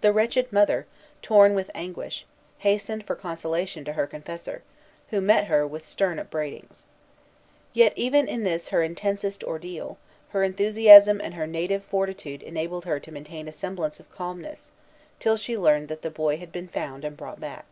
The 0.00 0.12
wretched 0.12 0.52
mother, 0.52 0.86
torn 1.22 1.56
with 1.56 1.72
anguish, 1.74 2.24
hastened 2.58 3.04
for 3.04 3.16
consolation 3.16 3.84
to 3.84 3.94
her 3.94 4.06
confessor, 4.06 4.62
who 5.08 5.20
met 5.20 5.46
her 5.46 5.66
with 5.66 5.84
stern 5.84 6.20
upbraidings. 6.20 6.84
Yet, 7.72 7.92
even 7.96 8.28
in 8.28 8.44
this 8.44 8.68
her 8.68 8.84
intensest 8.84 9.42
ordeal, 9.42 9.98
her 10.28 10.44
enthusiasm 10.44 11.20
and 11.20 11.34
her 11.34 11.48
native 11.48 11.82
fortitude 11.82 12.44
enabled 12.44 12.84
her 12.84 13.00
to 13.00 13.10
maintain 13.10 13.48
a 13.48 13.52
semblance 13.52 13.98
of 13.98 14.08
calmness, 14.12 14.70
till 15.18 15.36
she 15.36 15.58
learned 15.58 15.88
that 15.88 16.02
the 16.02 16.10
boy 16.10 16.36
had 16.36 16.52
been 16.52 16.68
found 16.68 17.04
and 17.04 17.16
brought 17.16 17.40
back. 17.40 17.64